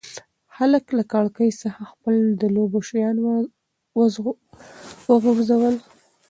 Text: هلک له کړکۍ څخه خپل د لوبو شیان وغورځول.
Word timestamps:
هلک 0.57 0.85
له 0.97 1.03
کړکۍ 1.11 1.49
څخه 1.61 1.81
خپل 1.91 2.15
د 2.41 2.43
لوبو 2.55 2.77
شیان 2.89 3.15
وغورځول. 5.09 5.75